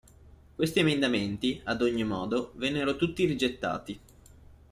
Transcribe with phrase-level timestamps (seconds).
[0.55, 3.99] Questi emendamenti, ad ogni modo, vennero tutti rigettati.